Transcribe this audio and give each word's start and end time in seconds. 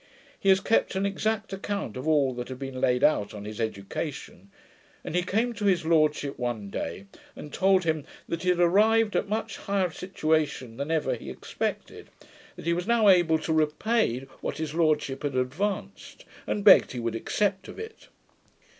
He 0.39 0.49
had 0.49 0.63
kept 0.63 0.95
an 0.95 1.05
exact 1.05 1.53
account 1.53 1.95
of 1.95 2.07
all 2.07 2.33
that 2.33 2.47
had 2.47 2.57
been 2.57 2.81
laid 2.81 3.03
out 3.03 3.35
on 3.35 3.45
his 3.45 3.61
education, 3.61 4.49
and 5.03 5.13
he 5.13 5.21
came 5.21 5.53
to 5.53 5.65
his 5.65 5.85
lordship 5.85 6.39
one 6.39 6.71
day, 6.71 7.05
and 7.35 7.53
told 7.53 7.83
him 7.83 8.05
that 8.27 8.41
he 8.41 8.49
had 8.49 8.59
arrived 8.59 9.15
at 9.15 9.25
a 9.25 9.29
much 9.29 9.57
higher 9.57 9.91
situation 9.91 10.77
than 10.77 10.89
ever 10.89 11.13
he 11.13 11.29
expected; 11.29 12.09
that 12.55 12.65
he 12.65 12.73
was 12.73 12.87
now 12.87 13.09
able 13.09 13.37
to 13.37 13.53
repay 13.53 14.21
what 14.39 14.57
his 14.57 14.73
lordship 14.73 15.21
had 15.21 15.35
advanced, 15.35 16.25
and 16.47 16.63
begged 16.63 16.93
he 16.93 16.99
would 16.99 17.13
accept 17.13 17.67
of 17.67 17.77
it. 17.77 18.07